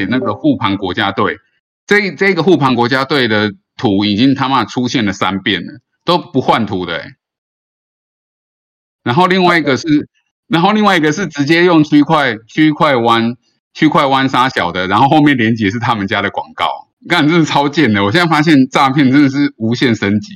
[0.00, 1.36] 写那个护盘国家队，
[1.86, 7.12] 这这个护盘国家队的图已经他妈出现了三遍了，都不换图的、欸。
[9.02, 10.08] 然后另外一个是，
[10.46, 13.36] 然后另外一个是直接用区块区块弯
[13.74, 18.02] 区块弯杀小的，然后后面连接是他们家的广告，干真是超贱的。
[18.04, 20.34] 我现在发现诈骗真的是无限升级。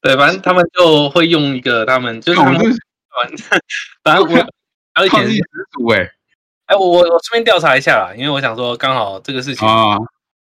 [0.00, 2.40] 对，反正他们就会用一个他们就是
[4.02, 4.48] 反正我
[4.94, 6.10] 而且创意始祖哎、
[6.72, 9.98] 哎，我我我顺便调查一下啦，因为我想说刚好这个事情啊，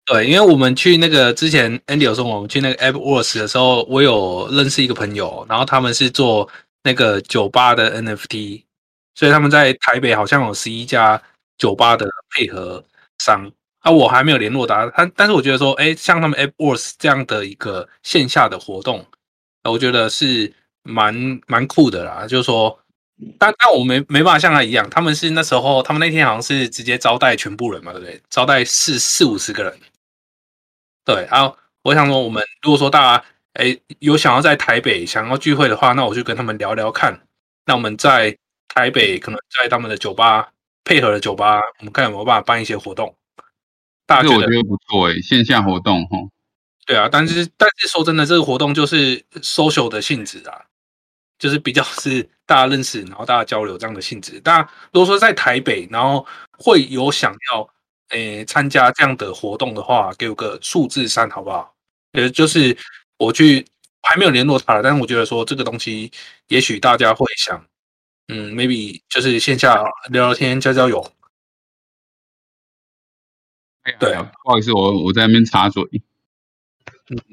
[0.05, 6.49] 对，因为我们去那个之前 Andy 有说我们去那个 App Wars 的时候，我有认识一个朋友，然后他们是做
[6.81, 8.63] 那个酒吧的 NFT，
[9.13, 11.21] 所以他们在台北好像有十一家
[11.59, 12.83] 酒吧的配合
[13.19, 19.05] 商啊，我还没有联络他，他但是我觉得说，哎，像他们 App Wars 这样的一个线下的活动，
[19.61, 22.79] 呃我觉得是蛮蛮酷的啦，就是说。
[23.39, 28.21] 但但我没没办法像他一样，他们是那时候，他们那天好像是直接招待全部人嘛，对不对？
[28.29, 29.79] 招待四四五十个人，
[31.05, 31.27] 对。
[31.31, 37.21] 然后我想说，我们如果说大家哎有想要在台北想要聚会的话，那我就跟他们聊聊看。
[37.65, 40.51] 那我们在台北可能在他们的酒吧
[40.83, 43.15] 配合的酒吧，我们看有没有办法办一些活动。
[44.05, 46.17] 大家觉得我觉得不错哎、线下活动哈。
[46.85, 50.65] 对啊，但是但是说真的，这个活动就是 social 的性质啊，
[51.39, 54.39] 就是比较是大家认识，然后大家交流这样的性质。
[54.41, 57.67] 大家如果说在台北，然后会有想要
[58.09, 61.75] 诶参加这样的活动的话，给我个数字三好不好？
[62.13, 62.77] 呃，就是
[63.17, 63.65] 我去
[64.03, 66.11] 还没有联络他了，但是我觉得说这个东西，
[66.47, 67.65] 也许大家会想，
[68.27, 71.11] 嗯，maybe 就是线下聊聊天、交交友。
[73.99, 75.83] 对啊不好意思，我我在那边插嘴。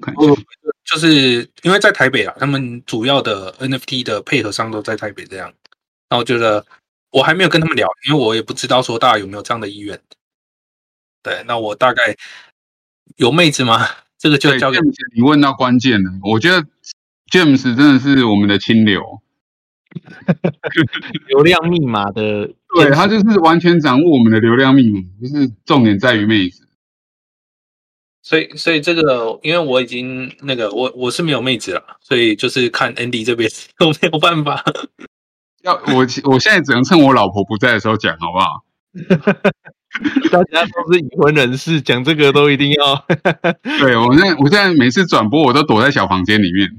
[0.03, 0.37] 看一下我
[0.85, 5.53] 就是因为在台北啊，他们主要的 NFT 的配合商都在台北这样。
[6.11, 6.65] 那我觉得
[7.11, 9.99] 我还没有跟他们聊，因为我也不知道说大家有没有这样的意愿。
[11.23, 12.17] 对，那我大概
[13.17, 13.87] 有妹子吗？
[14.19, 16.11] 这个就交给 James，你问到关键了。
[16.23, 16.65] 我觉得
[17.31, 19.21] James 真的是我们的清流，
[21.29, 26.69] 流量密码的对他就是完全掌握我们的流量密码，就是重点在于妹子。
[28.23, 33.51] 所以所以这个，因为我已经那个我我是没有妹子了，所以就是看 Andy 这边
[33.81, 34.65] 我没有办法。
[35.63, 38.65] 要我我现在只能趁我老婆不在的时候讲，好不好？
[40.31, 43.05] 大家都是已婚人士，讲这个都一定要。
[43.81, 46.71] 对我现在我现在每次转播我都躲在小房间里面。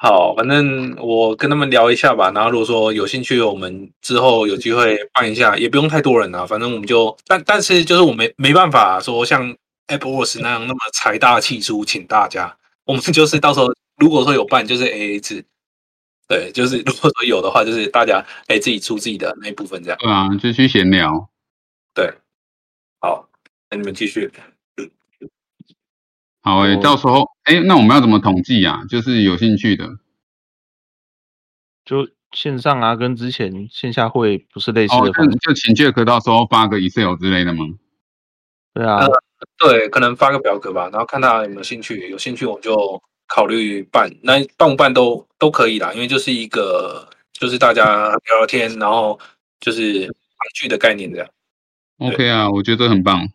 [0.00, 2.30] 好，反正我跟他们聊一下吧。
[2.32, 6.46] 然后如果说有兴趣，我们之后有机会办一下，也不用太多人啊。
[6.46, 9.56] 反正我们就，但但是就是我没没办法说像
[9.88, 12.56] Apple Watch 那样那么财大气粗，请大家。
[12.84, 13.66] 我们就是到时候
[13.96, 15.44] 如果说有办，就是 A A 制。
[16.28, 19.98] 对，就是如果说有的话，就是大家可以自己出自己的那一部分这样。
[19.98, 21.28] 对啊，就去闲聊。
[21.92, 22.12] 对，
[23.00, 23.28] 好，
[23.68, 24.30] 那你们继续。
[26.48, 28.80] 好诶、哦到时候哎、那我们要怎么统计啊？
[28.88, 29.86] 就是有兴趣的
[31.84, 35.12] 就线上啊，跟之前线下会不是类似哦，的。
[35.12, 37.66] 就就请 Jack 到时候发个 Excel 之类的吗？
[38.72, 39.06] 对啊，
[39.58, 44.10] 对，可能发个表格吧，然后看他有没有兴趣，有兴趣我们就考虑办。
[44.22, 49.20] 那办不办都都可以啦，因为就是一个就是大家聊聊天，然后
[49.60, 50.14] 就是团
[50.54, 51.28] 聚的概念这样。
[51.98, 53.28] OK 啊，我觉得很棒。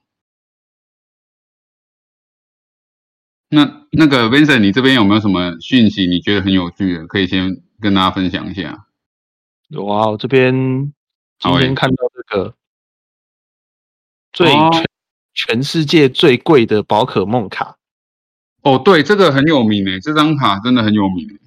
[3.53, 8.87] 那那个 Vincent，你这边有没有什么讯息你觉得很有趣的，可以先跟大家分享一下？
[9.69, 10.51] 有啊，我这边
[11.39, 12.55] 今天看到这个
[14.31, 14.85] 最哦全
[15.33, 17.77] 全世界最贵的宝可梦卡，
[18.61, 21.39] 哦，对，这个很有名诶，这张卡真的很有名诶。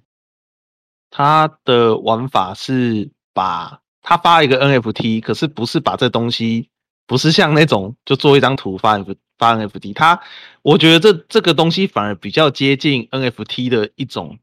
[1.10, 6.68] 它的玩法是把它发一个 NFT，可是不是把这东西，
[7.06, 10.20] 不是像那种就做一张图发 N 发 NFT，它
[10.62, 14.38] 我觉得这这个东西反而比较接近 NFT 的一种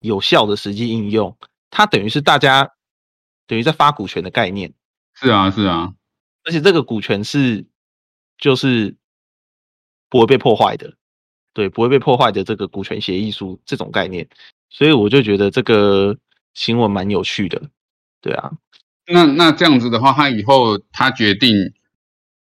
[0.00, 1.36] 有效的实际应用，
[1.70, 2.72] 它等于是大家
[3.46, 4.72] 等于在发股权的概念。
[5.14, 5.92] 是啊，是啊，
[6.44, 7.66] 而且这个股权是
[8.38, 8.96] 就是
[10.08, 10.94] 不会被破坏的，
[11.52, 14.28] 对，不会被破坏的这个股权协议书这种概念，
[14.70, 16.16] 所以我就觉得这个
[16.54, 17.60] 新闻蛮有趣的，
[18.20, 18.52] 对啊，
[19.06, 21.50] 那那这样子的话，他以后他决定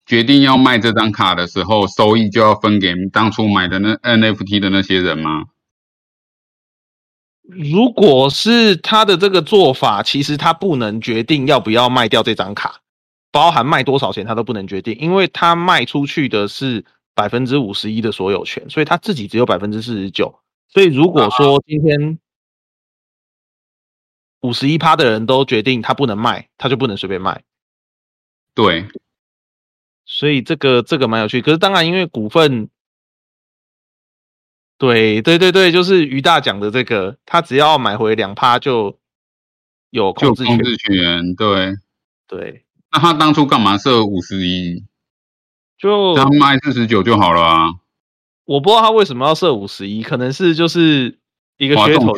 [0.07, 5.47] 决定要卖这张卡的时候，收益就要分给当初买的那 NFT 的那些人吗？
[7.47, 12.81] 如果是他的这个做法，其实他不能决定要不要卖掉这张卡，
[13.31, 16.85] 包含卖多少钱他都不能决定，因为他卖出去的是
[17.15, 20.41] 百分之五十一的所有权，所以他自己只有百分之四十九。
[20.69, 22.19] 所以如果说今天
[24.41, 27.43] 五十一趴的人都决定他不能卖，他就不能随便卖。
[28.55, 28.87] 对，
[30.05, 31.43] 所以这个这个蛮有趣。
[31.43, 32.69] 可是当然，因为股份，
[34.79, 38.99] 对对对对，就是于大讲的这个，他只要买回两趴就
[39.91, 40.65] 有就控制权控。
[40.65, 41.77] 制权，对。
[42.27, 44.83] 对，那他当初干嘛设五十一？
[45.77, 47.75] 就他卖四十九就好了啊。
[48.47, 51.19] 我不知道他为什么要设五十一，可能是就是
[51.59, 52.15] 一个噱头，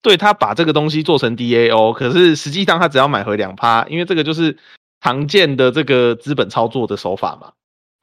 [0.00, 4.56] 对他把这个东西做成 DAO，可是实际上他只要买回两趴，因为这个就是
[5.06, 7.52] 常见的这个资本操作的手法嘛，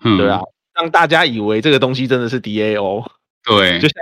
[0.06, 0.40] 嗯，对啊，
[0.74, 3.06] 让大家以为这个东西真的是 DAO，
[3.44, 3.98] 对 就像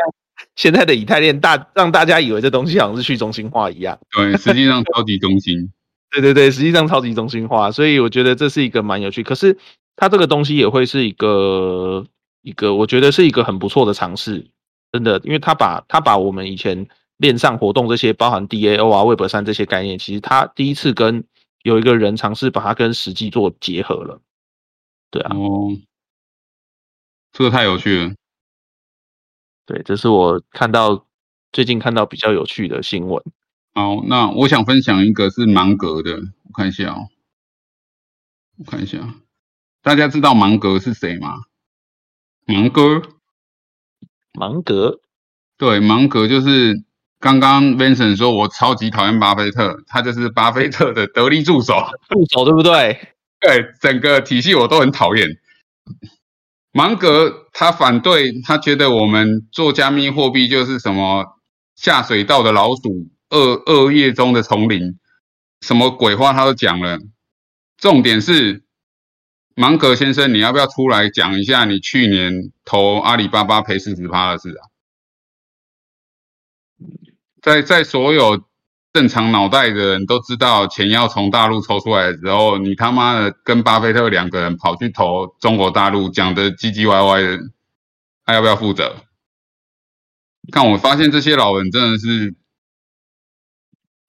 [0.55, 3.97] 现在的以太链大让大家以为这东西好像是去中心化一样。
[4.11, 5.71] 对，实际上超级中心。
[6.13, 9.23] 对对对，实际上超级中心化，所以我觉得这是一个蛮有趣。
[9.23, 9.57] 可是
[9.95, 12.05] 它这个东西也会是一个
[12.41, 14.45] 一个，我觉得是一个很不错的尝试，
[14.91, 16.85] 真的，因为它把它把我们以前
[17.17, 21.23] 链上活动这些，包含 DAO 啊、Web 三这些概念，其实它第一次跟
[21.63, 24.21] 有一个人尝试把它跟实际做结合了。
[25.09, 25.69] 对啊，哦，
[27.31, 28.13] 这个太有趣了。
[29.65, 31.05] 对，这是我看到
[31.51, 33.23] 最近看到比较有趣的新闻。
[33.73, 36.13] 好，那我想分享一个是芒格的，
[36.43, 37.07] 我看一下哦，
[38.57, 39.15] 我看一下，
[39.81, 41.35] 大家知道芒格是谁吗？
[42.45, 43.01] 芒格，
[44.33, 44.99] 芒格，
[45.57, 46.83] 对，芒格就是
[47.21, 51.75] 刚刚 Vincent 说我超级讨厌巴菲特，他就是巴菲特的得力助手。
[52.09, 52.99] 助手对不对？
[53.39, 55.29] 对，整个体系我都很讨厌。
[56.73, 61.25] 芒格他反对，他觉得我们做加密货币就是什么
[61.75, 64.97] 下水道的老鼠，恶恶业中的丛林，
[65.61, 66.97] 什么鬼话他都讲了。
[67.77, 68.63] 重点是，
[69.55, 72.33] 芒格先生，你要不要出来讲一下你去年
[72.65, 74.70] 投阿里巴巴赔四十趴的事啊？
[77.41, 78.43] 在在所有
[78.93, 87.39] 正常脑袋的人都知道，钱要从大陆抽出来的时候，你他妈的跟巴菲特两个人跑去投中国大陆，讲的唧唧歪歪的，
[88.25, 88.95] 他要不要负责？
[90.51, 92.35] 看我发现这些老人真的是，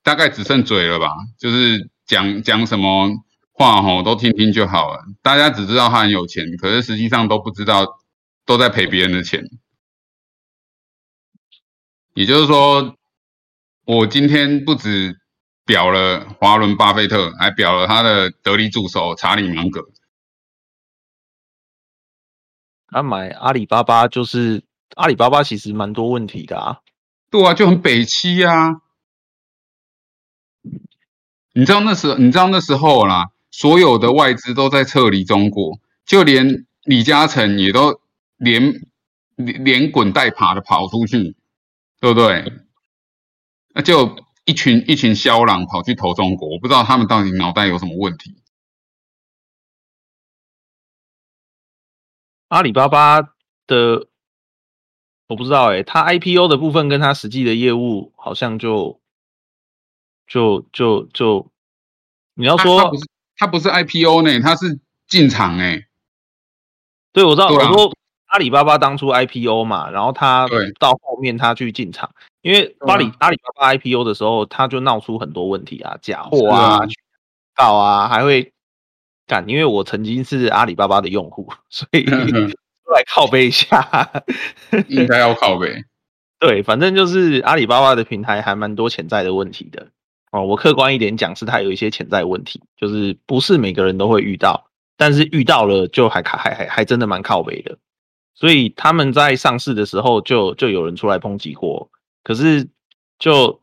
[0.02, 1.08] 大概只剩嘴了吧，
[1.38, 3.10] 就是讲讲什么
[3.52, 7.86] 话吼都听听就好了，大家只知道他很有钱，可是实际上都不知道
[8.44, 9.44] 都在赔别人的钱。
[12.14, 12.96] 也就是说，
[13.84, 15.18] 我今天不止
[15.64, 19.80] 表了华伦巴菲特，还表了他的得力助手查理芒格。
[22.88, 24.62] 他买阿里巴巴就是
[24.94, 26.78] 阿里巴巴，其实蛮多问题的啊。
[27.30, 28.82] 对啊，就很北七啊。
[31.54, 38.00] 你知道那时，你知道那时候啦，所有的外资都在撤离中国，就连李嘉诚也都
[38.36, 38.74] 连
[39.36, 41.34] 连连滚带爬的跑出去，
[42.00, 42.52] 对不对？
[43.74, 48.36] 那就一群一群枭狼跑去投中国，我不知道他们到底脑袋有什么问题。
[52.48, 53.20] 阿里巴巴
[53.66, 54.08] 的
[55.28, 59.00] 我不知道哎、它 IPO 的部分跟它实际的业务好像就
[60.26, 61.50] 就就就
[62.34, 62.90] 你要说他
[63.36, 65.86] 他不是 IPO 呢，他是进场哎。
[67.14, 67.96] 对，我知道，对啊我说
[68.32, 72.10] 阿里巴巴当初 IPO 嘛，然后他对到后面他去进场，
[72.40, 76.80] 因为阿里、阿里巴巴 IPO 的时候，他就闹出很多问题啊，假货啊、
[77.54, 78.50] 告啊，还会
[79.26, 79.46] 干。
[79.46, 84.10] 因为我曾经是阿里巴巴的用户， 所以出来靠背一下。
[84.88, 85.84] 应该要靠背。
[86.38, 89.88] 对，反正就是阿里巴巴的平台还蛮多潜在的问题的
[90.30, 90.46] 哦。
[90.46, 97.76] 我客观一点讲，是它有一些潜在问题，就是不是每个人都会遇到，但是遇到了就还卡还还还真的蛮靠背的。
[98.34, 101.90] 所以他们在上市的时候就就有人出来抨击过，
[102.24, 102.68] 可是
[103.18, 103.60] 就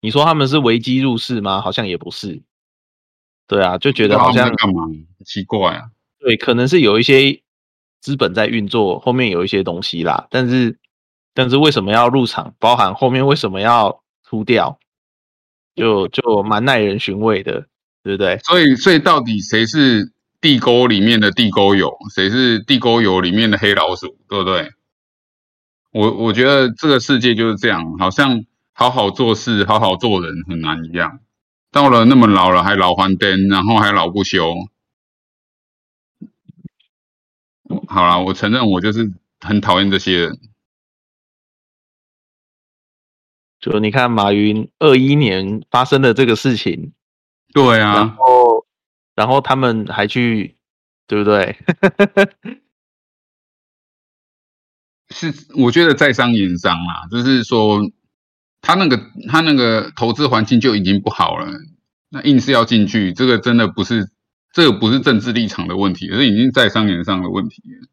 [0.00, 1.60] 你说他们是危机入市吗？
[1.60, 2.42] 好像也不是。
[3.46, 4.84] 对啊，就觉得好像干嘛？
[5.24, 5.90] 奇怪啊。
[6.18, 7.40] 对，可能是有一些
[8.00, 10.78] 资本在运作，后面有一些东西啦，但是
[11.32, 12.54] 但是为什么要入场？
[12.58, 14.78] 包含后面为什么要出掉，
[15.74, 17.66] 就就蛮耐人寻味的，
[18.02, 18.38] 对不对？
[18.38, 24.72] 所以，所以到底谁是地沟里面的地沟油，谁是地沟油里面的黑老鼠，对不对？
[25.90, 31.20] 我我觉得这个世界就是这样，好像好好做事、好好做人很难一样。
[31.70, 34.54] 到了那么老了还老还灯，然后还老不休。
[37.86, 40.38] 好了，我承认我就是很讨厌这些人。
[43.60, 46.92] 就你看马云二一年发生的这个事情，
[47.52, 48.37] 然对啊，后
[49.18, 50.56] 然后他们还去，
[51.08, 51.58] 对不对？
[55.10, 57.80] 是我觉得在商言商啦，就是说
[58.60, 61.48] 他那个他那个投资环境就已经不好了，
[62.10, 64.08] 那硬是要进去，这个真的不是
[64.52, 67.88] 这个不是政治立场的问题，是已经在商言商的问题了。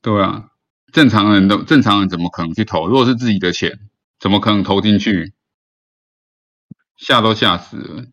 [0.00, 0.52] 对啊，
[0.90, 2.88] 正常人都正常人怎么可能去投？
[2.88, 3.78] 如果是自己的钱，
[4.18, 5.34] 怎么可能投进去？
[6.96, 8.06] 吓都吓死了。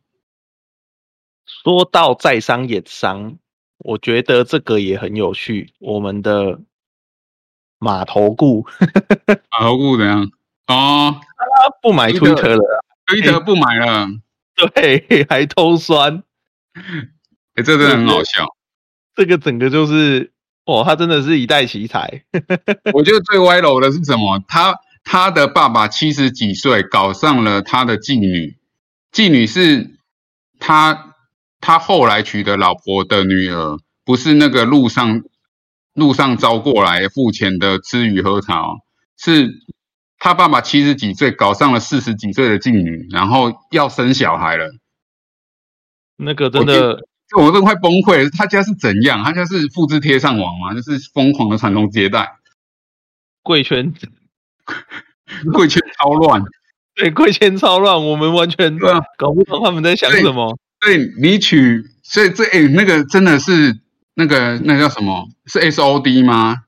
[1.64, 3.38] 说到在商言商，
[3.80, 5.74] 我觉得这个也很有趣。
[5.80, 6.60] 我们的
[7.80, 8.68] 码头顾
[9.52, 10.30] 马头顾怎样？
[10.68, 14.08] 哦，他不买推特 Twitter 了，推特不买了，
[14.76, 16.22] 对，还偷酸，
[17.56, 18.46] 哎， 这真的很好笑。
[19.16, 20.32] 这个整个就是，
[20.66, 22.24] 哦，他真的是一代奇才。
[22.94, 24.44] 我觉得最歪楼的是什么？
[24.48, 28.56] 他他的爸爸七十几岁，搞上了他的妓女，
[29.12, 29.98] 妓女是
[30.60, 31.09] 他
[31.60, 35.22] 他后来娶的老婆的女儿，不是那个路上
[35.94, 38.78] 路上招过来付钱的吃鱼喝茶哦，
[39.18, 39.50] 是
[40.18, 44.70] 他爸爸七十几岁搞上了四十几岁的妓女，然后要生小孩了。
[46.18, 47.00] 那个真的，
[47.38, 48.30] 我都快崩溃了。
[48.30, 49.24] 他家是怎样？
[49.24, 50.74] 他家是复制贴上网吗？
[50.74, 52.38] 就是疯狂的传宗接代，
[53.44, 53.94] 贵圈
[55.54, 56.44] 贵圈超乱。
[56.96, 58.78] 对贵圈超乱，我们完全
[59.18, 60.58] 搞不懂他们在想什么。
[60.82, 63.80] 所以你取，所以这哎、那个真的是
[64.14, 65.28] 那个那个叫什么？
[65.46, 66.64] 是 S O D 吗？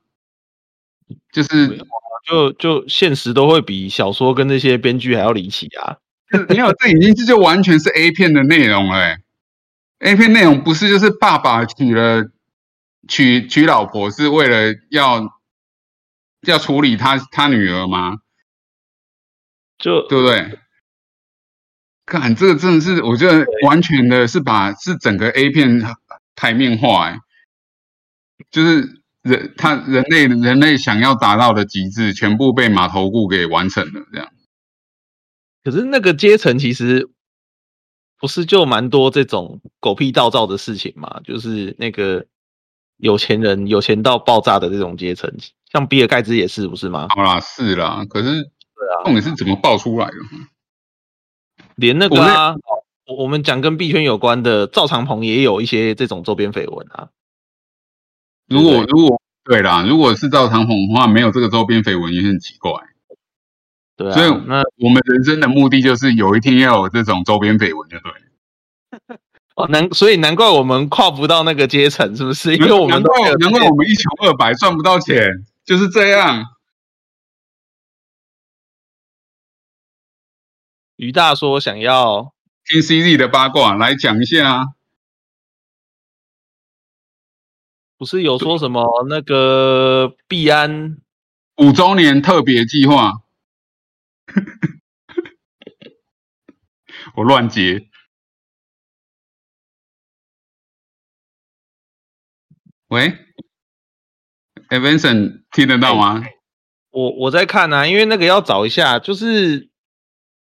[1.32, 1.84] 就是
[2.26, 5.96] 就就现实都会比小说跟那些编剧还要离奇啊！
[6.48, 9.18] 没有，这已经这就完全是 A 片的内容了、欸。
[10.00, 12.30] A 片内容不是就是爸爸娶了
[13.08, 15.40] 娶娶老婆是为了要
[16.46, 18.18] 要处理他他女儿吗？
[19.78, 20.58] 就对不对？
[22.04, 25.82] 看这个真的是，我觉得完全的是把是整个 A 片
[26.34, 27.18] 台面化、欸，
[28.50, 34.28] 就是人他人类人类想要达到的极致，全部被码头顾给完成了，这样。
[35.62, 37.08] 可是那个阶层其实
[38.18, 41.20] 不是就蛮多这种狗屁倒灶的事情嘛？
[41.22, 42.26] 就是那个
[42.96, 45.32] 有钱人有钱到爆炸的这种阶层，
[45.70, 47.06] 像比尔盖茨也是不是吗？
[47.10, 50.14] 好啦，是啦，可是对啊，重点是怎么爆出来的？
[51.76, 52.54] 连那个我啊，
[53.06, 57.08] 我我们讲跟币圈有关的赵长鹏也有一些这种周边绯闻啊。
[58.48, 62.72] 如果如果对啦，如果是赵长鹏的话，没有这个周边绯闻也很奇怪。
[63.96, 69.18] 对啊，所以那我们人生的目的就是有一天要有这种周边绯闻，就对了。
[69.56, 72.56] 哦难，所以难怪我们跨不到那个阶层，是不是？
[72.56, 76.42] 因为我们难怪我们一穷二白赚不到钱，就是这样。
[81.02, 82.32] 于大说想要
[82.64, 84.66] 听 CZ 的八卦来讲一下啊。
[87.98, 90.98] 不是有说什么那个币安
[91.56, 93.14] 五周年特别计划，
[97.16, 97.88] 我乱接。
[102.86, 103.08] 喂
[104.70, 106.22] e v a n s o n 听得到吗？
[106.90, 109.71] 我我在看啊，因为那个要找一下，就是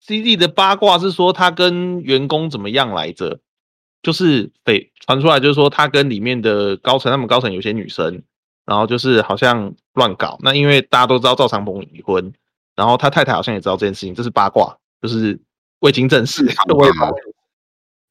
[0.01, 3.41] CD 的八卦是说他跟员工怎么样来着？
[4.01, 8.23] 就是被传出来，就是说他跟里面的高层，他们高层有些女生，
[8.65, 10.39] 然后就是好像乱搞。
[10.41, 12.33] 那因为大家都知道赵长鹏离婚，
[12.77, 15.41] 然后他太太好像也知道这件事情，这是八卦，就是
[15.81, 16.65] 未经证实正常。
[16.77, 17.11] 未吧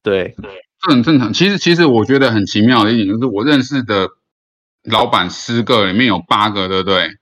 [0.02, 0.36] 对，
[0.82, 1.32] 这很正常。
[1.32, 4.08] 其实，其实我觉得很奇妙的一点就是，我认识的
[4.84, 7.16] 老板十个里面有八个，对不对？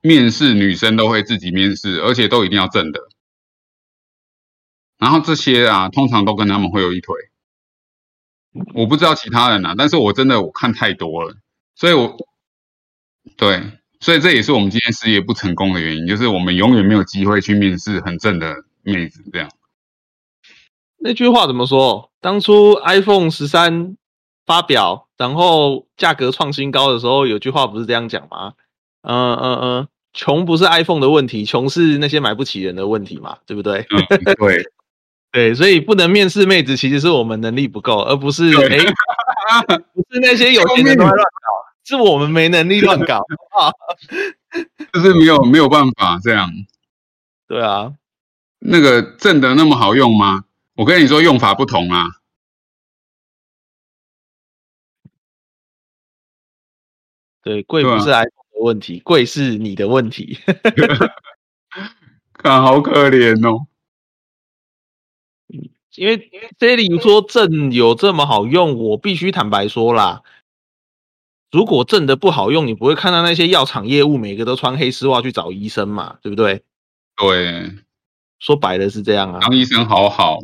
[0.00, 3.00] 面试女生都会自己面试，而且都一定要正的。
[4.98, 7.14] 然后这些啊，通常都跟他们会有一腿。
[8.74, 11.34] 我不知道其他人啊，但是我真的我看太多了，
[11.74, 12.16] 所以我
[13.36, 13.62] 对，
[14.00, 19.50] 所以这也是我们今天事业不成功的原因，就是我们永远没有机会去面试很正的妹子，这样。
[20.98, 22.10] 那句话怎么说？
[22.20, 23.96] 当初 iPhone 十三
[24.46, 28.54] 发表，然后价格创新高的时候，有句话不是这样讲吗？
[29.02, 33.86] 嗯嗯嗯，穷不是 iPhone 的问题，穷是那些买不起人的问题嘛，对不对？
[33.90, 34.64] 嗯，对，
[35.36, 38.86] 对，所以不能面试妹子，其实是我们能力不够，而不是对哎，
[39.92, 41.28] 不是那些有钱人都在乱搞，
[41.84, 43.68] 是我们没能力乱搞啊。
[44.94, 46.50] 就是没有没有办法这样。
[47.46, 47.92] 对啊，
[48.60, 50.44] 那个正的那么好用吗？
[50.74, 52.06] 我跟你说，用法不同啊。
[57.42, 60.38] 对，贵不是 iPhone 的问题，贵是你的问题。
[62.32, 63.66] 看，好可怜哦。
[65.96, 70.22] 因为 Sally 说正有这么好用，我必须坦白说啦，
[71.50, 76.62] 如果正的不好用，你不会看到那些药厂业务每个都穿黑丝袜去找医生嘛，对不对？
[77.16, 77.72] 对，
[78.38, 79.40] 说白了是这样啊。
[79.40, 80.38] 当医生好好，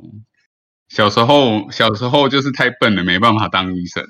[0.89, 4.05] 小时候小时候就是太笨了，没办法当医生。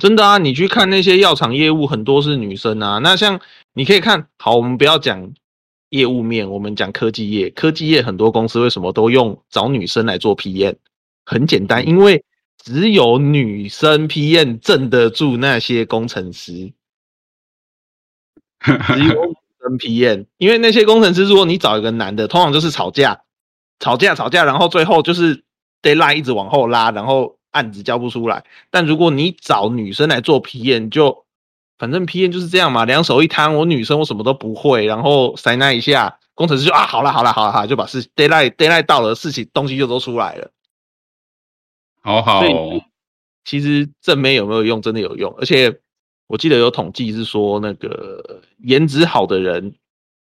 [0.00, 2.98] 真的啊，你去看那些药厂业务，很多是女生啊。
[2.98, 3.40] 那像
[3.74, 5.32] 你可以看好，我们不要讲
[5.90, 7.50] 业务面，我们讲科技业。
[7.50, 10.76] 科技业很多公司为什么都用找女生来做 PM？
[11.24, 12.24] 很简单，因为
[12.58, 16.72] 只有女生 PM 镇得住那些工程师。
[18.64, 23.20] 只有女生 PM，因为那些工程师，如果你找一个男的，通常就是吵架。
[23.78, 25.44] 吵架吵架，然后最后就是
[25.82, 28.44] deadline 一直往后拉，然后案子交不出来。
[28.70, 31.25] 但如果你找女生来做批验，就
[31.78, 38.74] 反正 P N 就是这样嘛，两手一摊，我女生我什么都不会，然后塞那一下，工程师就啊好了好了好了好，就把事 d a y l i g h t d a y l
[38.74, 40.50] i g h t 到了，事情东西就都出来了。
[42.02, 42.42] 好好，
[43.44, 44.80] 其实正妹有没有用？
[44.80, 45.80] 真的有用，而且
[46.26, 49.74] 我记得有统计是说，那个颜值好的人。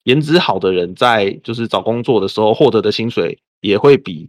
[0.04, 4.28] 颜值好的人在就是找工作的时候获得的薪水也会比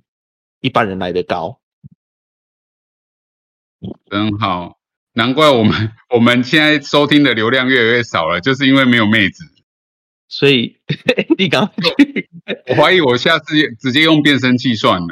[0.60, 1.58] 一般人来的高，
[4.08, 4.78] 真好，
[5.14, 9.44] 难怪我们 我们现在收听的流量越来越少了，就是因为没有妹子。
[10.28, 10.78] 所以
[11.38, 11.72] 你刚，
[12.68, 15.08] 我怀疑我下次直接用变声器算了，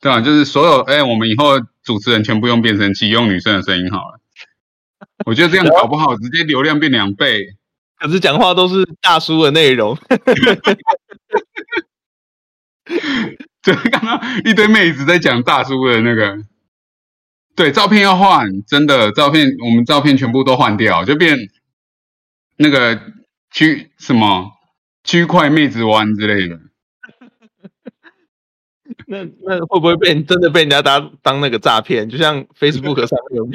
[0.00, 0.20] 对吧？
[0.20, 4.20] 就是所有哎，我们以后主持人全部用变声器，用女生的声音好了。
[5.24, 7.56] 我觉得这样搞不好，直接流量变两倍。
[7.98, 9.96] 可是讲话都是大叔的内容，
[13.62, 16.38] 就刚刚一堆妹子在讲大叔的那个。
[17.56, 21.38] 对，照片要换，真的照片，我们照片全部都换掉，就变
[22.58, 23.00] 那个
[23.50, 24.52] 区什么
[25.02, 26.60] 区块妹子湾之类的。
[29.08, 32.10] 那那会不会被真的被人家当当那个诈骗？
[32.10, 33.48] 就像 Facebook 上面有。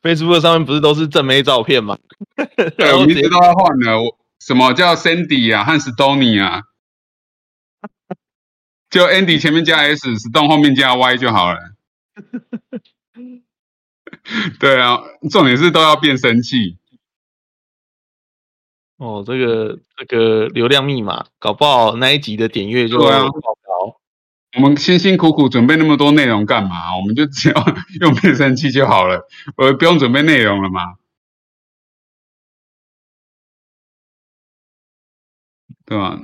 [0.00, 1.98] Facebook 上面不是都是正妹照片吗？
[2.76, 4.00] 对，我一直都要换的。
[4.00, 6.62] 我什么叫 Sandy 啊，和 Stony 啊？
[8.90, 11.60] 就 Andy 前面加 S，Stone 后面加 Y 就好了。
[14.58, 14.98] 对啊，
[15.30, 16.76] 重点是都要变声器。
[18.96, 23.30] 哦，这个这个流量密码，搞不好那一集的点阅就高。
[24.56, 26.94] 我们辛辛苦苦准备那么多内容干嘛？
[26.96, 27.54] 我们就只要
[28.02, 29.22] 用变声器就好了，
[29.56, 30.96] 我不用准备内容了吗？
[35.92, 36.18] 对吧？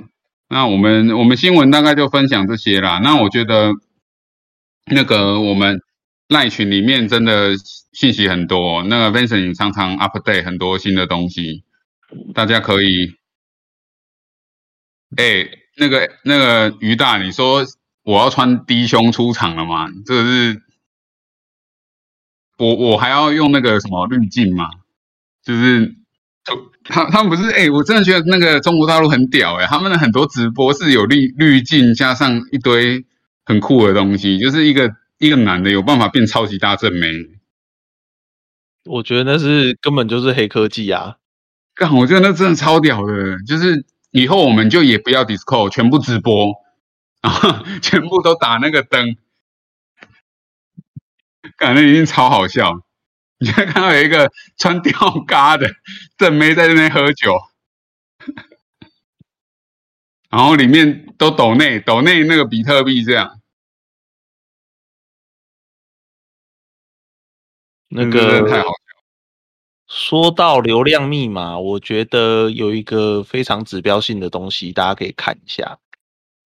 [0.49, 2.99] 那我们我们新闻大概就分享这些啦。
[3.03, 3.71] 那我觉得
[4.85, 5.79] 那个我们
[6.27, 7.55] 赖群里面真的
[7.93, 11.63] 信息很多，那个 Vincent 常常 update 很多新的东西，
[12.33, 13.15] 大家可以。
[15.17, 17.65] 哎，那个那个于大，你说。
[18.03, 19.87] 我要穿低胸出场了吗？
[20.03, 20.63] 这个是，
[22.57, 24.67] 我我还要用那个什么滤镜吗？
[25.43, 25.95] 就是，
[26.83, 33.05] 他他们不是哎，我真的觉得那个中国大陆很屌哎，他们的很多直播是有滤滤镜加上一堆
[33.45, 37.07] 很酷的东西，就是一个一个男的有办法变超级大正妹。
[38.85, 41.17] 我觉得那是根本就是黑科技啊！
[41.75, 46.53] 干，我觉得那真的超屌的，就是以后我们就也不要 Discord，全部直播。
[47.21, 49.17] 然后全部都打那个灯，
[51.57, 52.81] 感觉已经超好笑。
[53.39, 54.93] 你现在看到有一个穿吊
[55.25, 55.69] 嘎的
[56.17, 57.33] 正妹在那边喝酒，
[60.29, 63.39] 然后里面都抖内抖内那个比特币这样。
[67.87, 68.73] 那个太好笑。
[69.87, 75.79] 说到流量密码，我觉得有一个非常指标性的东西，大家可以看一下。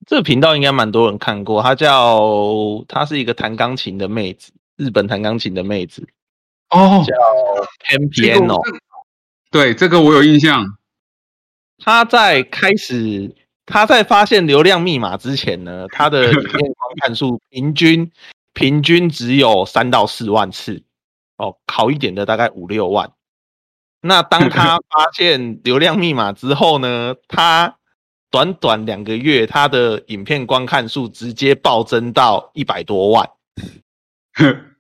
[0.06, 6.06] 这个频道应该蛮多人看过，她叫她是一个弹钢琴的妹子，日本弹钢琴的妹子
[6.72, 7.14] 哦，叫
[7.86, 8.60] Pen Piano。
[9.50, 10.64] 对，这个我有印象。
[11.84, 13.34] 他在开始，
[13.66, 18.10] 他在发现流量密码之前呢，他的影片观看数平均
[18.54, 20.82] 平均只有三到四万次，
[21.36, 23.12] 哦，好一点的大概五六万。
[24.00, 27.76] 那当他发现流量密码之后呢，他
[28.30, 33.28] 短短两个月，他的影片观看数直接暴增到一百多万。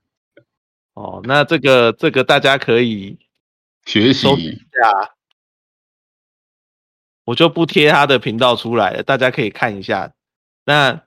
[0.94, 3.18] 哦，那这个这个大家可以
[3.86, 5.14] 学习一下，
[7.24, 10.12] 我就不贴他的频道出来了，大家可以看一下。
[10.64, 11.02] 那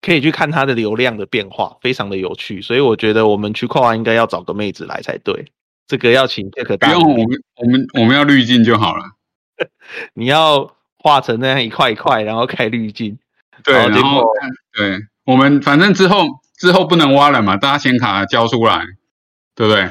[0.00, 2.60] 可以去看他的流量的变化，非常的有趣。
[2.60, 5.52] 所以我觉得我们去跨应该要找个妹子来才对。
[5.86, 9.04] 这个要请 Jack 大，不用我们我们我们要滤镜就好了。
[10.14, 10.74] 你要。
[11.04, 13.18] 画成那样一块一块，然后开滤镜。
[13.62, 14.24] 对，然后
[14.72, 16.24] 对，我们反正之后
[16.56, 18.86] 之后不能挖了嘛，大家显卡交出来，
[19.54, 19.90] 对不对？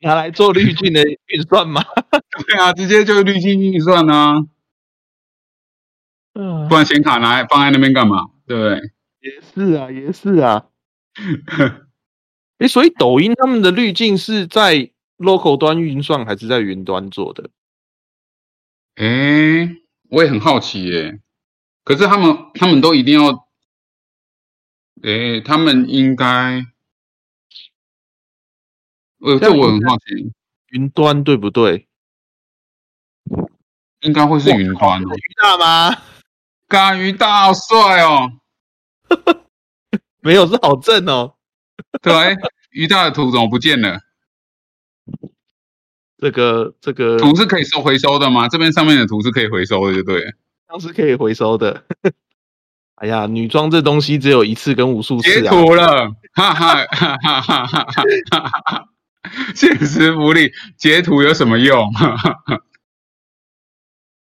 [0.00, 1.82] 拿来做滤镜的运算吗？
[2.46, 4.34] 对啊，直接就滤镜运算啊。
[6.34, 8.30] 嗯不然显卡拿来放在那边干嘛？
[8.46, 8.90] 对不对？
[9.20, 10.66] 也是啊，也是啊。
[12.58, 17.50] 哎，所以抖音他们的滤镜是在 local 端运算还是在云端做的？
[18.96, 19.76] 诶，
[20.10, 21.20] 我也很好奇耶。
[21.84, 23.46] 可是他们他们都一定要，
[25.02, 26.64] 诶，他们应该，
[29.22, 30.32] 呃，这我很好奇，
[30.70, 31.86] 云端对不对？
[34.00, 35.14] 应该会是云端哦。
[35.14, 35.96] 鱼大吗？
[36.66, 38.32] 干鱼大好帅哦，
[40.20, 41.34] 没有，是好正哦。
[42.02, 42.36] 对，诶
[42.70, 44.00] 鱼大的图怎么不见了？
[46.18, 48.48] 这个这个图是可以收回收的吗？
[48.48, 50.32] 这边上面的图是可以回收的，就对了。
[50.66, 51.84] 当时可以回收的。
[52.96, 55.50] 哎呀，女装这东西只有一次跟无数截次啊。
[55.50, 58.88] 图了，哈哈哈哈哈哈哈哈！
[59.54, 61.86] 现实福利，截图有什么用？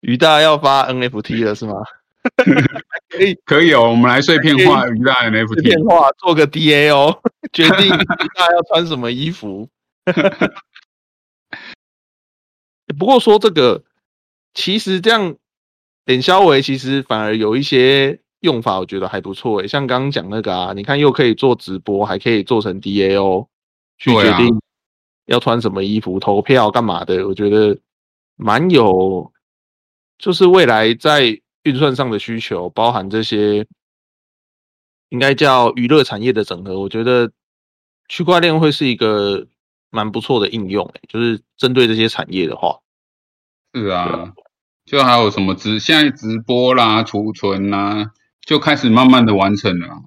[0.01, 1.75] 鱼大要发 NFT 了是吗？
[3.09, 5.85] 可以可以哦，我们来碎片化鱼大 NFT 碎片。
[5.85, 7.21] 化做个 DA 哦，
[7.53, 9.69] 决定鱼大要穿什么衣服。
[12.99, 13.83] 不过说这个，
[14.55, 15.37] 其实这样
[16.05, 19.69] 点消维其实反而有一些用法，我觉得还不错诶。
[19.69, 23.47] 像刚刚讲那个啊，你看又可以做直播，还可以做成 DAO，
[23.99, 24.61] 去决定
[25.29, 27.79] 要穿什么衣服、投票干嘛的，我觉得
[28.37, 29.31] 蛮有，
[30.19, 33.67] 就是未来在运算上的需求，包含这些
[35.11, 37.31] 应该叫娱乐产业的整合，我觉得
[38.09, 39.47] 区块链会是一个
[39.91, 42.81] 蛮不错的应用、欸，就是针对这些产业的话，
[43.75, 44.33] 是啊，
[44.87, 50.05] 就还有什么直现在直播啦、储存啦，就开始慢慢的完成了。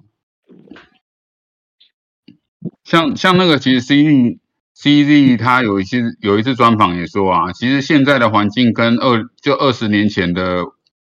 [2.84, 4.40] 像像那个，其实 C
[4.82, 10.64] C Z 他有一些有一次专访也说啊，其实现在的环境跟二就二十年前的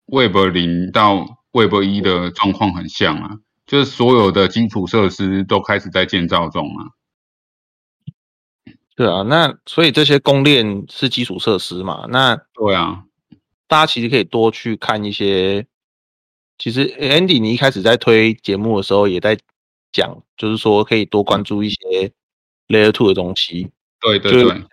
[0.06, 6.96] Web 零到 Web 一的状况很像啊，就是所有的基础设施都开始在建造中啊。
[8.96, 13.04] 对啊，那所以这些公链是基础设施嘛，那对啊，
[13.68, 15.68] 大家其实可以多去看一些。
[16.58, 19.38] 其实诶 Andy，你一开始在推节目的时候也在
[19.92, 22.14] 讲，就是说可以多关注一些
[22.68, 23.64] Layer Two 的东西。
[24.02, 24.64] 就对对对，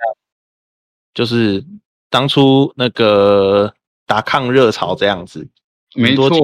[1.15, 1.65] 就是
[2.11, 3.75] 当初那个
[4.07, 5.49] 打抗热潮这样子，
[5.95, 6.39] 没多错。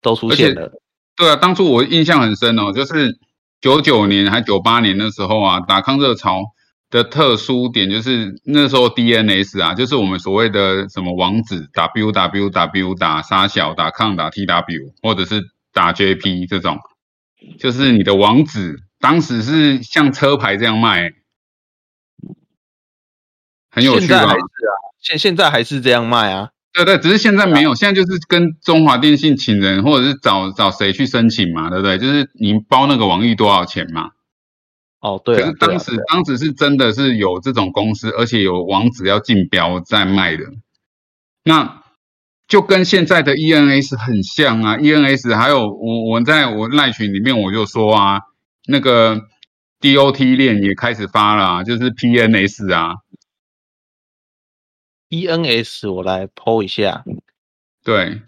[0.00, 0.72] 都出现了。
[1.14, 3.18] 对啊，当初我印象很深哦，就是
[3.60, 6.42] 九九年还九八年的时候啊，打抗热潮
[6.90, 15.40] 的特殊点就是那时候 DNS 啊，就是我们所谓的什么网址 www 打沙小打抗打 TW 或者是
[15.72, 16.78] 打 JP 这种，
[17.60, 21.10] 就是你的网址当时是像车牌这样卖，
[23.68, 24.34] 很有趣吧现在还？
[24.34, 26.50] 是啊，现现在还是这样卖啊。
[26.72, 31.98] 对对，只是现在没有，现在就是跟中华电信请人，或者是找找谁去申请嘛，对不对？
[31.98, 34.12] 就是你包那个网域多少钱嘛。
[35.00, 40.44] 哦，对啊，可是当时、当时是真的是有这种公司，而且有网址要竞标在卖的。
[41.42, 41.82] 那
[42.46, 48.20] 就跟现在的 ENS 很像啊，ENS 还有我我在我赖群里面我就说啊，
[48.66, 49.28] 那个
[49.80, 52.96] DOT 链也开始发了、啊，就是 PNS 啊
[55.10, 57.04] ，ENS，E 我来 PO 一下。
[57.84, 58.22] 对，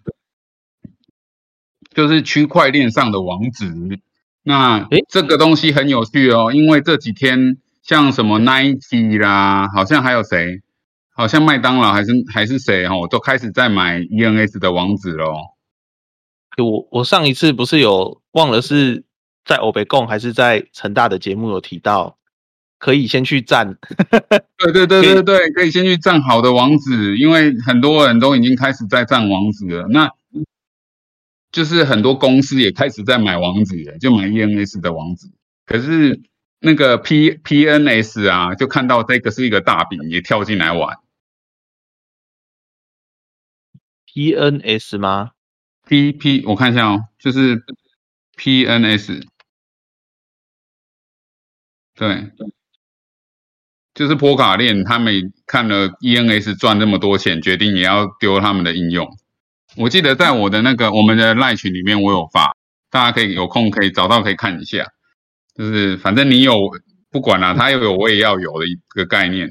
[1.95, 3.73] 就是区块链上的网址。
[4.43, 10.61] 那诶这个东西很有趣哦，因为这几天像什么 Nike 啦，好像还有谁，
[11.15, 15.35] 好像麦当劳还是还是谁哦，都开始在买 ENS 的网址喽。
[16.59, 19.05] 我我上一次不是有忘了是
[19.45, 22.19] 在欧北贡还是在成大的节目有提到，
[22.79, 23.77] 可以先去占。
[24.59, 29.87] 对对对对对，可以先去占好的网址，因为很多人都已经开始在占网址了。
[29.89, 30.11] 那
[31.53, 35.29] 就是很多公司也开始在买网址了，就买 ENS 的网址。
[35.67, 36.21] 可是
[36.59, 40.97] 那个 P PNS 啊，就看到这个是一个大饼，也跳进来玩。
[44.07, 45.33] PNS 吗
[45.87, 47.63] ？P P 我看一下哦，就是
[48.37, 49.23] PNS，
[51.97, 52.31] 对，
[53.95, 59.09] 就是波卡链，他们看了 ENS 赚这么多钱，决定也要丢他们的应用。
[59.77, 62.55] 我记得在我的那个我们的赖群里面，我有发，
[62.91, 64.87] 大家可以有空可以找到可以看一下。
[65.55, 66.71] 就是反正你有
[67.11, 69.49] 不管啦、他又有我也要有的一个概念。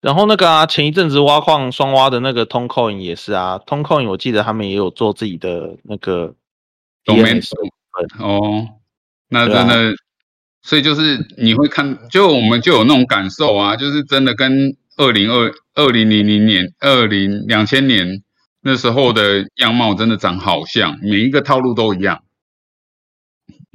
[0.00, 6.34] 然后那个啊，前一阵子挖矿双挖的那个 Toncoin 也是啊，Toncoin 我记得他们也有做自己的那个
[7.04, 7.52] DNS
[8.18, 8.68] 哦，
[9.32, 9.94] 那真的，
[10.62, 18.22] 所以就是你会看，就我们就有那种感受啊，就是真的跟二零二二零零零年、二零两千年
[18.60, 22.22] 那时候的样貌真的长好像，每一个套路都一样。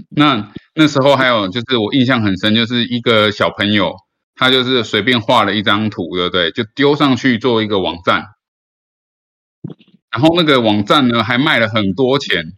[0.09, 3.95] 那那时候还有就是我印象很深，就是一个小朋友，
[4.35, 6.51] 他就是随便画了一张图，对不对？
[6.51, 8.25] 就丢上去做一个网站，
[10.11, 12.53] 然后那个网站呢还卖了很多钱。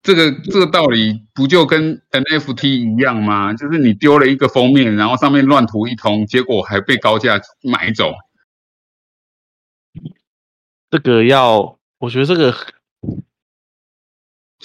[0.00, 3.52] 这个这个道理不就跟 NFT 一样吗？
[3.52, 8.12] 就是你丢了一个封面，然后上面乱涂一通，结果还被高价买走。
[10.88, 12.56] 这个要，我觉得这个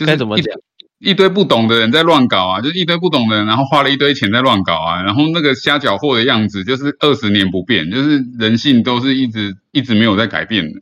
[0.05, 0.55] 该怎么讲？
[0.99, 10.79] 一堆不懂的人在乱搞啊，就是一堆不懂的人，然后花了一堆钱在乱搞啊，然后那个瞎搅和的样子，就是二十年不变，就是人性都是一直一直没有在改变的。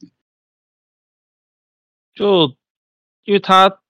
[2.13, 2.55] 就
[3.23, 3.80] 因为他。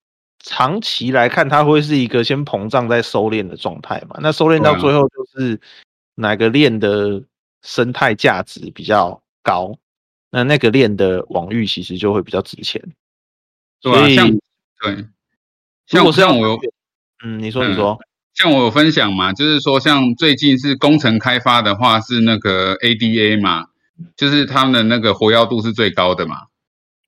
[0.44, 4.18] 长期来看，它会是一个先膨胀再收敛的状态嘛？
[4.22, 5.60] 那收敛到最后，就是
[6.16, 7.24] 哪个链的
[7.62, 9.78] 生态价值比较高，
[10.30, 12.82] 那那个链的网域其实就会比较值钱。
[13.82, 15.08] 所以，对，
[15.88, 16.60] 像我像我，
[17.24, 18.00] 嗯，你说你说，
[18.34, 23.68] 像我有分享嘛，就是说，像最近是工程开发的话，是那个 ADA 嘛，
[24.16, 26.48] 就是他们的那个活跃度是最高的嘛。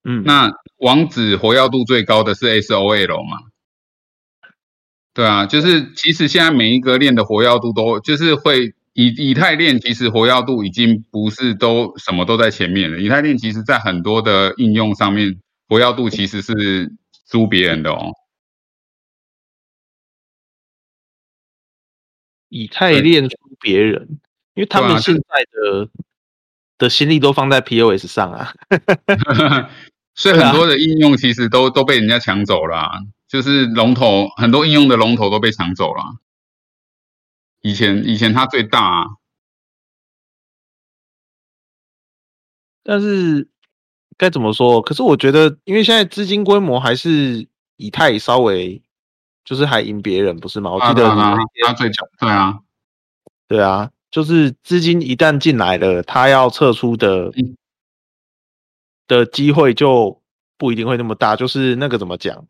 [0.04, 0.52] 嗯，那
[0.84, 3.38] 网址活跃度最高的是 SOL 嘛？
[5.14, 13.00] 对啊，就是其实现在每一个链的活跃度都就是会以以太链，其实活跃度已经不是都什么都在前面了。
[13.00, 16.92] 以太链其实在很多的应用上面，活跃度其实是
[17.32, 18.12] 输别人的哦。
[22.52, 24.20] 以太链输别人，
[24.54, 25.90] 因为他们现在的
[26.78, 28.54] 的心力都放在 POS 上啊。
[30.16, 32.92] 所以很多的应用其实都都被人家抢走了，
[33.28, 36.04] 就是龙头很多应用的龙头都被抢走了。
[37.62, 39.18] 以前以前它最大，
[42.84, 43.48] 但是
[44.18, 44.82] 该怎么说？
[44.82, 47.48] 可是我觉得，因为现在资金规模还是
[47.78, 48.82] 以太稍微
[49.44, 50.72] 就是还赢别人，不是吗？
[50.72, 51.10] 我记得
[51.66, 52.60] 他最强，对啊，
[53.48, 57.32] 对啊，就是资金一旦进来了，它要撤出的。
[59.08, 60.22] 的机会就
[60.58, 62.48] 不一定会那么大，就是那个怎么讲，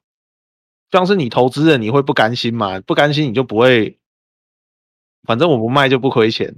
[0.92, 2.80] 像是你投资人，你会不甘心嘛？
[2.82, 3.98] 不甘心你就不会，
[5.24, 6.54] 反正我不卖就不亏钱，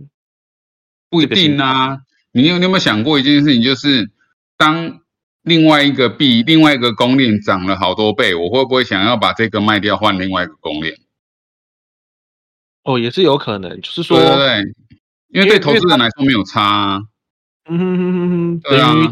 [1.10, 2.02] 不一定啊。
[2.32, 4.12] 你有你有没有想过一件事情，就是
[4.58, 5.00] 当
[5.42, 10.98] 另外一个币、另外一个公链涨了好多倍，我会不会想要把这个卖掉换另外一个公链？
[12.84, 14.64] 哦，也是有可能，就是说，对对对，
[15.30, 17.02] 因为对投资人来说没有差啊。
[17.68, 19.12] 嗯哼哼哼哼，等于它跟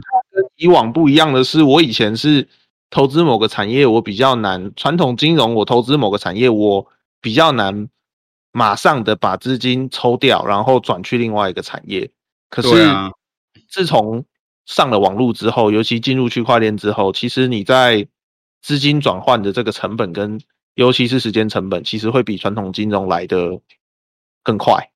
[0.56, 2.48] 以往不一样的是，我以前是
[2.90, 6.88] 投资某个产业，我比较难；传统金融，我投资某个产业，我
[7.22, 7.90] 比较难
[8.52, 12.10] 马上的把资金抽掉，然后转去另外一个产业。
[12.50, 12.70] 可是
[13.68, 14.24] 自从
[14.66, 18.08] 上了网络之后，尤其进入区块链之后，其实你在
[18.62, 20.40] 资金转换的这个成本跟
[20.76, 23.60] 尤其是时间成本，其实会比传统金融来的
[24.44, 24.92] 更快。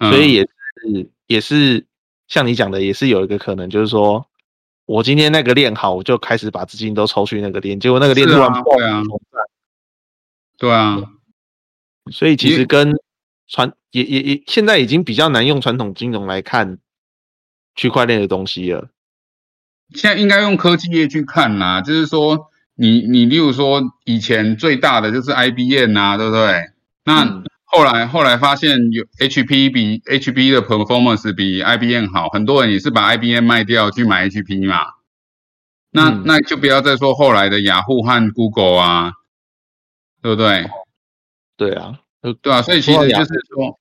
[0.00, 1.86] 所以也是也是。
[2.28, 4.26] 像你讲的，也是有一个可能，就是说
[4.88, 9.02] 我今天那个链好，我就开始把资金都抽去那个链，结果那个链突然破啊，
[10.56, 10.96] 对啊，
[12.10, 12.94] 所以其实跟
[13.46, 16.78] 传也也也现在已经比较难用传统金融来看
[17.74, 18.88] 区块链的东西了。
[19.94, 26.70] 现在应该用科技业去看啦，就是说你你例如说以前最大的就是 IBM 啊，对不对？
[27.04, 34.94] 那后来后来发现有 HP 比 HP 的 performance 比 IBM 好，很多人也是把 IBM 卖掉去买 HP 嘛。
[35.90, 39.12] 那那就不要再说后来的雅虎和 Google 啊，
[40.22, 40.70] 对不对？
[41.56, 41.98] 对啊，
[42.42, 43.78] 对啊，所以其实就是说，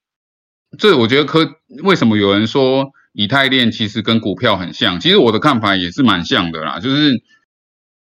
[0.78, 5.00] 这我觉得科为什么有人说以太链其实跟股票很像？
[5.00, 7.22] 其实我的看法也是蛮像的啦，就是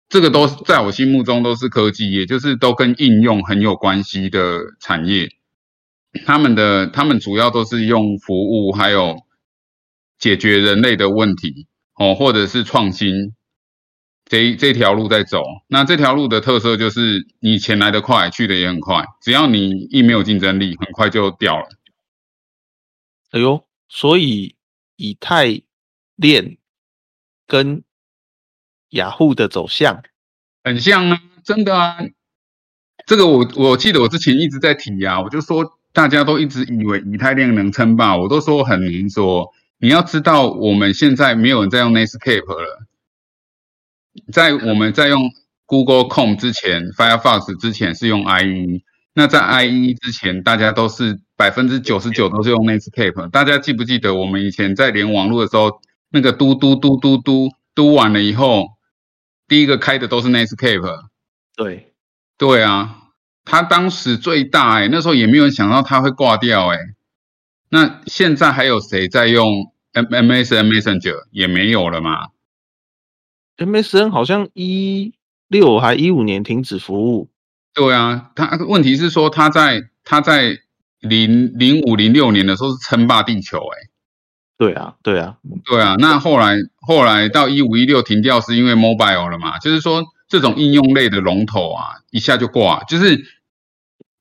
[0.10, 5.30] 这个都是在我心目中都是科技业，就是都跟应用很有关系的产业。
[6.26, 9.16] 他们的他们主要都是用服务，还有
[10.20, 13.34] 解决人类的问题哦，或者是创新
[14.26, 15.42] 这这条路在走。
[15.68, 19.06] 那这条路的特色就是，你钱来得快，去的也很快。
[19.22, 21.68] 只要你一没有竞争力，很快就掉了。
[23.32, 24.58] 哎呦，所以
[24.98, 25.62] 以太
[26.18, 26.58] 链
[27.48, 27.84] 跟
[28.90, 30.04] 雅虎的走向
[30.64, 31.98] 很像啊，真的啊。
[33.08, 35.78] 这个我我记得我之前一直在提呀，我就说。
[35.94, 39.52] 大家都一直以为以太链能称霸，我都说很难说。
[39.80, 42.86] 你要知道，我们现在没有人在用 Netscape 了，
[44.32, 45.32] 在我们在用
[45.66, 48.84] Google Chrome 之前，Firefox 之前是用 IE。
[49.14, 53.30] 那在 IE 之前，大家都是百分之九十九都是用 Netscape。
[53.30, 58.68] 大家记不记得我们以前在连网络的时候，那个嘟嘟嘟嘟嘟嘟完了以后，
[59.48, 61.06] 第一个开的都是 Netscape。
[61.56, 61.94] 对，
[62.38, 63.01] 对啊，
[63.44, 66.78] 它当时最大哎，那时候也没有人想到他会挂掉哎。
[67.70, 71.24] 那现在还有谁在用 M MSN Messenger？
[71.32, 72.28] 也没有了嘛。
[73.58, 75.14] MSN 好像一
[75.48, 77.30] 六还一五年停止服务。
[77.74, 80.58] 对啊，他问题是说他在他在
[81.00, 83.78] 零零五零六年的时候是称霸地球哎。
[84.58, 85.96] 对啊，对啊，对啊。
[85.98, 89.58] 那后来后来到一五一六停掉是因为 mobile 了嘛？
[89.60, 93.22] 就是说这种应用类的龙头啊，一下就挂，就是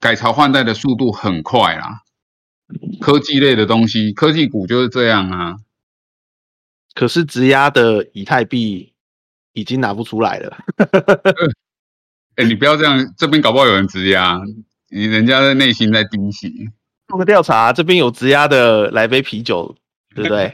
[0.01, 2.03] 改朝换代的速度很快啦。
[3.01, 5.57] 科技类的东西，科技股就是这样啊。
[6.95, 8.93] 可是质押的以太币
[9.53, 10.59] 已经拿不出来了。
[12.35, 14.41] 哎、你不要这样，这边搞不好有人质押，
[14.89, 16.51] 你人家的内心在滴血。
[17.07, 19.77] 做个调查，这边有质押的，来杯啤酒，
[20.17, 20.53] 对不对？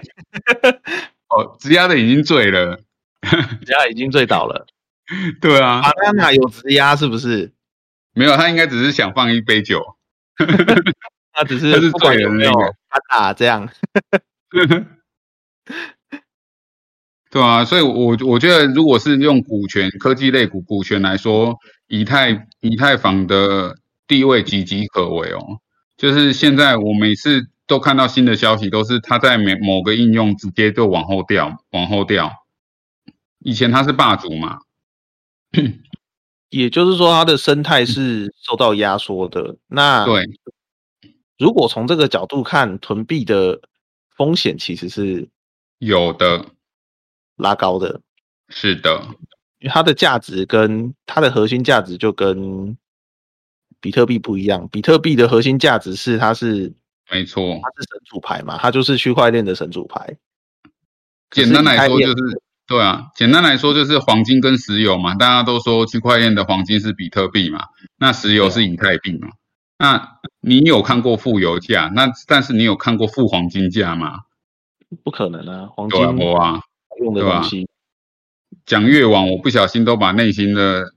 [1.32, 2.76] 哦，质押的已经醉了。
[3.64, 4.66] 质押已经醉倒了。
[5.40, 7.52] 对啊，Banana 有质押是不是？
[8.12, 9.82] 没有，他应该只是想放一杯酒。
[11.32, 12.74] 他只他是是不管醉有没有的那个
[13.10, 13.68] 打这样。
[17.30, 25.60] 对啊，所以我我觉得，如果是用股权科技类股股权来说，以太以太坊的地位岌岌可危哦。
[25.98, 32.32] 就是现在我每次都看到新的消息，都是它在某某个应用直接就往后掉，往后掉。
[33.40, 34.60] 以前它是霸主嘛，
[36.50, 39.56] 也就是说，它的生态是受到压缩的。
[39.66, 40.24] 那对，
[41.38, 43.60] 如果从这个角度看，囤币的
[44.16, 45.28] 风险其实是
[45.78, 46.46] 有的，
[47.36, 48.00] 拉高的，
[48.48, 49.06] 是的，
[49.58, 52.76] 因为它的价值跟它的核心价值就跟
[53.80, 54.68] 比特币不一样。
[54.68, 56.72] 比特币的核心价值是它是
[57.10, 57.60] 没错。
[57.62, 60.16] 它是神主牌嘛，它就是区块链的神主牌。
[61.30, 67.66] 简单来说就是，对啊，简单来说就是黄金跟石油嘛，大家都说区块链的黄金是比特币嘛，
[67.98, 69.28] 那石油是以太币嘛。
[69.78, 71.92] 那你有看过负油价？
[71.94, 74.20] 那但是你有看过负黄金价吗？
[75.04, 76.60] 不可能啊，黄金我啊，
[77.00, 77.68] 用的东西。
[78.64, 80.92] 讲越往，我不小心都把内心的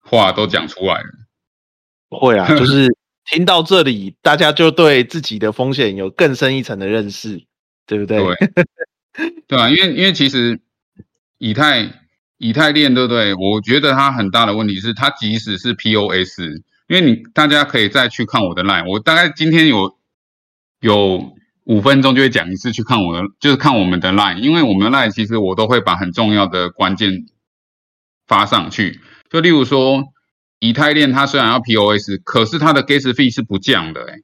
[0.00, 1.08] 话都讲出来了。
[2.10, 2.88] 会啊， 就是
[3.24, 7.42] 听到这里，大家就对自己的风险有更深一层的认识，
[7.86, 8.18] 对不对？
[8.18, 8.36] 对，
[9.48, 10.60] 对啊，因为因为其实
[11.40, 12.02] 以太
[12.36, 13.32] 以太链对不对？
[13.34, 16.38] 我觉得它很大的问题是，它即使是 POS，
[16.86, 19.98] 因为你大家可以再去看我的 line，我大概今天有
[20.80, 27.26] 有五分钟就会讲一次去看我的，就是看我们的 line，因为我们的 line 其实我都会把很重要的关键
[28.26, 29.00] 发上去，
[29.30, 30.04] 就例如说
[30.58, 34.22] 以太链它虽然要 POS，可是它的 gas fee 是不降的、欸，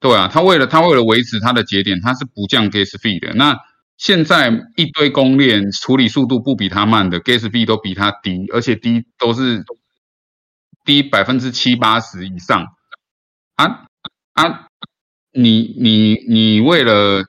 [0.00, 3.34] 对啊，它为了它为了维持它的节点，它是不降 gas fee 的。
[3.34, 3.58] 那
[4.00, 9.62] 现在一堆公链处理速度不比它慢的，gas fee 都比它低，而且低都是
[10.86, 12.64] 低百分之七八十以上。
[13.56, 13.84] 啊
[14.32, 14.68] 啊，
[15.32, 17.26] 你你你为了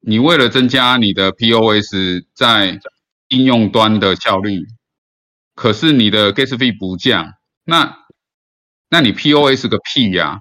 [0.00, 2.80] 你为了增加你的 POS 在
[3.28, 4.66] 应用端的效率，
[5.54, 7.96] 可是你的 gas fee 不降，那
[8.90, 10.40] 那你 POS 个屁呀、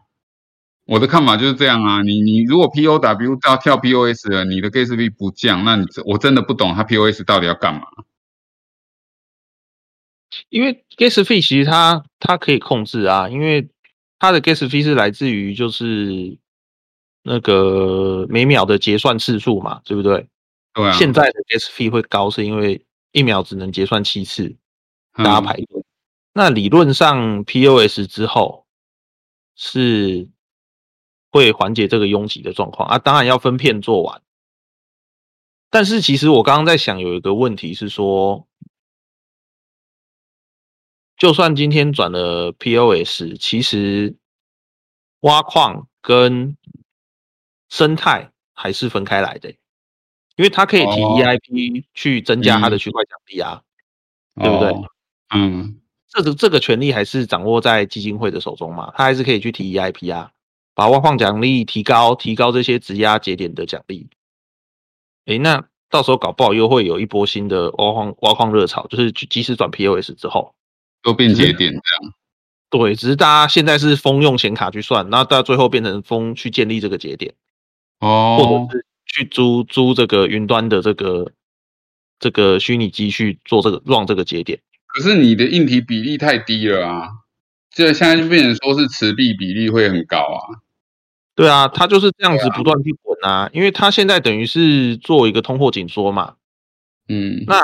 [0.86, 7.82] 我的看法就是这样啊，你你如果 POW 到跳 POS 了，你的 gas fee 不降，那你我真的不懂它 POS 到底要干嘛。
[10.50, 13.70] 因为 gas fee 其实它它可以控制啊，因为
[14.20, 16.38] 它的 gas fee 是来自于就是
[17.24, 20.28] 那个每秒的结算次数嘛，对不对？
[20.74, 24.56] 对啊，现在的 gas fee 会高，是因为一秒只能结算七次，
[25.14, 25.86] 大家嗯排队。
[26.34, 28.66] 那理论上 POS 之后
[29.56, 30.28] 是
[31.36, 34.22] 会缓解这个拥挤的状况啊，当然要分片做完。
[35.70, 38.48] 但是其实我刚刚在想，有一个问题是说，
[41.18, 44.16] 就算今天转了 POS，其实
[45.20, 46.56] 挖矿跟
[47.68, 49.50] 生态还是分开来的，
[50.38, 53.62] 因为它可以提哦 EIP 去增加它的嗯区块奖励啊。
[54.36, 54.90] 对不对哦
[55.36, 60.32] 嗯，这个这个权利还是掌握在基金会的手中嘛，他还是可以去提 EIP 啊，
[60.76, 64.08] 把挖矿奖励提高，提高这些质押节点的奖励。
[65.26, 70.54] 诶，那到时候搞不好又会有一波新的挖矿挖矿热潮，就是即使转 POS 之后，
[71.02, 72.14] 都变节点这样。
[72.70, 77.34] 对，只是大家现在是封用显卡去算，那到最后变成封去建立这个节点，
[78.02, 81.32] 哦或哦者，是去租租这个云端的这个
[82.20, 84.60] 这个虚拟机去做这个 run 这个节点。
[84.88, 87.10] 可是你的硬体比例太低了啊，
[87.76, 90.64] 这现在就变成说是持币比例会很高啊。
[91.36, 96.36] 对啊，他就是这样子不断去滚啊，因为他现在等于是做一个通货紧缩嘛。
[97.10, 97.60] 嗯，那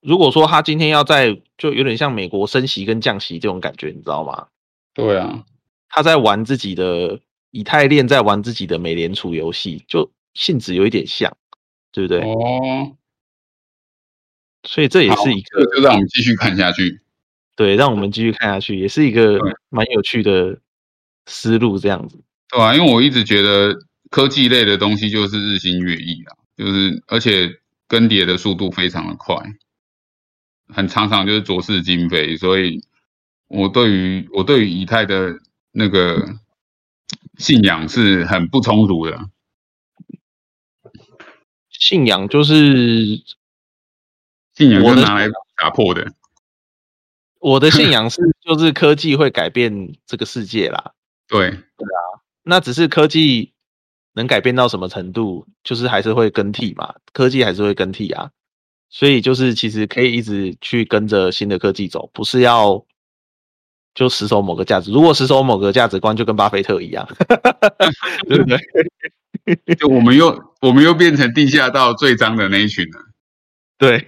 [0.00, 4.46] 如果说他今天要在，就有点像美国升息跟降息这种感觉，你知道吗？
[4.94, 5.44] 对啊，
[5.88, 7.18] 他在玩自己的
[7.50, 11.36] 以太链，在玩自己的美联储游戏，就性质有一点像，
[11.90, 12.20] 对不对？
[12.20, 12.96] 哦，
[14.62, 17.00] 所以这也是一个这就让我们继续看下去。
[17.56, 19.40] 对，让我们继续看下去，也是一个
[19.70, 20.60] 蛮有趣的
[21.24, 22.22] 思路，这样子。
[22.50, 23.74] 对啊，因为我一直觉得
[24.10, 27.50] 科技类的东西就是日新月异啊，就是而且
[27.88, 29.34] 更迭的速度非常的快，
[30.68, 32.84] 很常常就是浊世今非，所以
[33.48, 35.34] 我对于我对于以太的
[35.72, 36.36] 那个
[37.38, 39.18] 信仰是很不充足的。
[41.70, 43.22] 信仰就是
[44.54, 46.12] 信仰就拿来打破的，
[47.46, 50.92] 我的信 仰是，就是科技会改变这个世界啦。
[51.28, 52.02] 对，对啊
[52.42, 53.52] 那只是科技
[54.14, 58.30] 能改变到什么程度，就是还是会更替嘛，科技还是会更替啊。
[58.90, 62.84] 所以就是其实可以一直去跟着新的科技走，不是要
[63.94, 64.90] 就死守某个价值。
[64.90, 67.08] 如果死守某个价值观，就跟巴菲特一样，
[68.28, 68.58] 对不对？
[69.78, 73.00] 就我们又我们又变成地下道最脏的那一群了。
[73.78, 73.98] 对，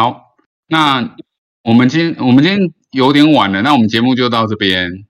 [0.00, 0.34] 好，
[0.66, 1.14] 那
[1.62, 5.04] 我们今我们今天有点晚了，那我们节目就到这边，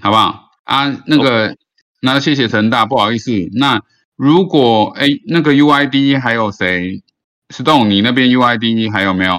[0.00, 0.52] 好不好？
[0.62, 1.56] 啊，那个，
[2.00, 3.32] 那谢谢陈大，不好意思。
[3.54, 3.82] 那
[4.14, 7.02] 如果哎，那个 UID 还有谁
[7.48, 9.36] ？Stone，你那边 UID 还有没有？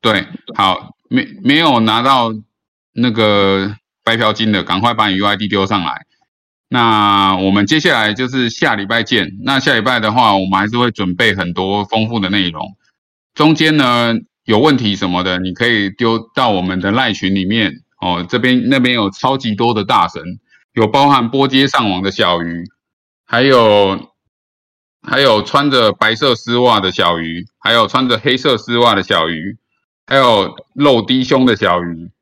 [0.00, 2.32] 对，好，没没有拿到
[2.94, 6.06] 那个白嫖金的，赶快把你 UID 丢上来。
[6.72, 9.38] 那我们接下来就是下礼拜见。
[9.42, 12.76] 那下礼拜的话，我们还是会准备很多丰富的内容。
[13.34, 14.14] 中间呢
[14.44, 18.24] 有问题什么的，你可以丢到我们的赖群里面哦。
[18.28, 20.22] 这边那边有超级多的大神，
[20.72, 22.62] 有包含波接上网的小鱼，
[23.26, 24.12] 还有
[25.02, 29.58] 还有穿着白色丝袜的小鱼，还有穿着黑色丝袜的小鱼，
[30.06, 32.12] 还有露低胸的小鱼，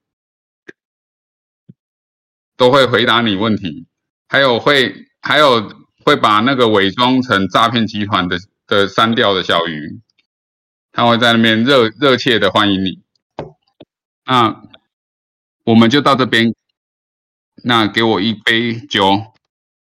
[2.56, 3.84] 都会回答你问题。
[4.28, 5.72] 还有会还有
[6.04, 10.00] 会把那个伪装成诈骗集团的的删掉的小鱼，
[10.92, 13.02] 他会在那边热热切的欢迎你。
[14.26, 14.62] 那
[15.64, 16.54] 我们就到这边，
[17.64, 19.32] 那给我一杯酒，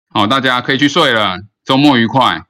[0.10, 2.46] 好，大家可以去睡了，周末愉快。